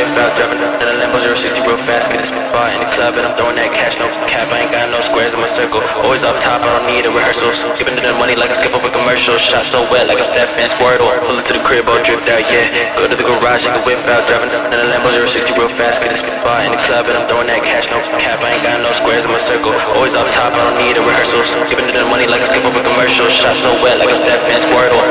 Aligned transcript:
Dip 0.00 0.16
out, 0.16 0.32
driving 0.32 0.64
in 0.64 0.64
a 0.64 0.96
Lambo 0.96 1.20
060 1.20 1.60
real 1.60 1.76
fast. 1.84 2.08
Get 2.08 2.24
a 2.24 2.28
spot 2.32 2.72
in 2.72 2.80
the 2.80 2.88
club 2.96 3.20
and 3.20 3.28
I'm 3.28 3.36
throwing 3.36 3.60
that 3.60 3.68
cash. 3.68 4.00
No 4.00 4.08
cap, 4.24 4.48
I 4.48 4.64
ain't 4.64 4.72
got 4.72 4.88
no 4.88 4.96
squares 5.04 5.36
in 5.36 5.40
my 5.44 5.44
circle. 5.44 5.84
Always 6.00 6.24
up 6.24 6.40
top, 6.40 6.64
I 6.64 6.72
don't 6.72 6.88
need 6.88 7.04
a 7.04 7.12
rehearsal. 7.12 7.52
Skipping 7.52 8.00
to 8.00 8.04
the 8.08 8.16
money 8.16 8.32
like 8.32 8.48
I 8.48 8.56
skip 8.56 8.72
over 8.72 8.88
commercials. 8.88 9.44
Shot 9.44 9.60
so 9.68 9.84
wet 9.92 10.08
like 10.08 10.16
I'm 10.16 10.24
Steph 10.32 10.48
Squirtle. 10.72 11.04
Pull 11.28 11.36
it 11.36 11.44
to 11.44 11.52
the 11.52 11.60
crib, 11.60 11.84
all 11.84 12.00
dripped 12.00 12.32
out, 12.32 12.40
yeah. 12.48 12.96
Go 12.96 13.12
to 13.12 13.12
the 13.12 13.28
garage, 13.28 13.68
I 13.68 13.76
can 13.76 13.84
whip 13.84 14.00
out, 14.08 14.24
driving 14.24 14.48
in 14.48 14.72
a 14.72 14.88
Lambo 14.88 15.12
060 15.12 15.52
real 15.60 15.68
fast. 15.76 16.00
Get 16.00 16.16
a 16.16 16.20
spot 16.24 16.64
in 16.64 16.72
the 16.72 16.80
club 16.88 17.04
and 17.04 17.20
I'm 17.20 17.28
throwing 17.28 17.52
that 17.52 17.60
cash. 17.60 17.84
No 17.92 18.00
cap, 18.16 18.40
I 18.40 18.56
ain't 18.56 18.64
got 18.64 18.80
no 18.80 18.96
squares 18.96 19.28
in 19.28 19.32
my 19.36 19.36
circle. 19.36 19.76
Always 20.00 20.16
up 20.16 20.24
top, 20.32 20.56
I 20.56 20.64
don't 20.64 20.80
need 20.80 20.96
a 20.96 21.04
rehearsal. 21.04 21.44
Skipping 21.44 21.92
to 21.92 22.00
the 22.00 22.08
money 22.08 22.24
like 22.24 22.40
I 22.40 22.48
skip 22.48 22.64
over 22.64 22.80
commercials. 22.80 23.36
Shot 23.36 23.52
so 23.52 23.76
wet 23.84 24.00
like 24.00 24.08
I'm 24.08 24.16
Steph 24.24 24.64
Squirtle. 24.64 25.04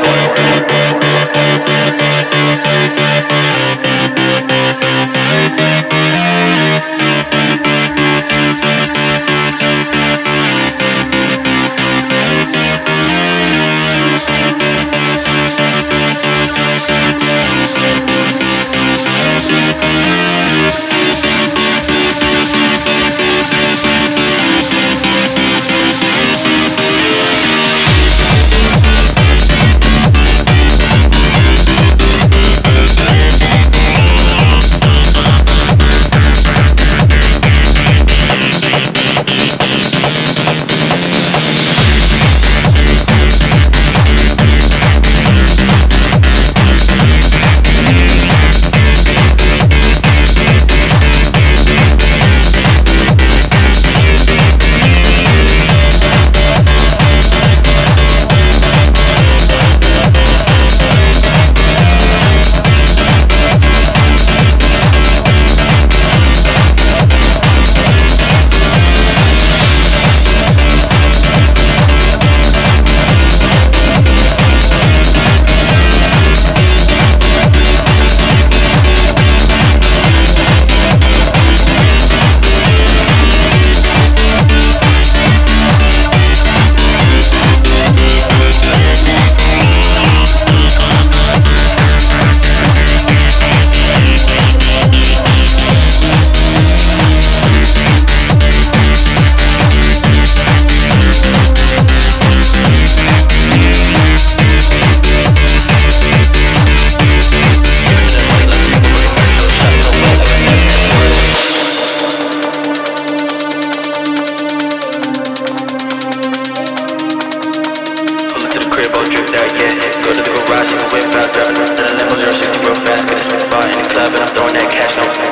Garage, 120.49 120.69
take 120.69 120.81
a 120.81 120.90
whip 120.90 121.16
out, 121.16 121.34
driving 121.34 121.55
in 121.55 121.61
a 121.61 121.90
Lambo 121.97 122.31
060 122.31 122.59
real 122.66 122.75
fast. 122.75 123.07
Get 123.07 123.17
a 123.17 123.40
spot 123.40 123.66
in 123.66 123.78
the 123.78 123.90
club 123.90 124.13
and 124.13 124.23
I'm 124.23 124.29
throwing 124.35 124.53
that 124.53 124.72
cash, 124.72 124.97
no 124.97 125.28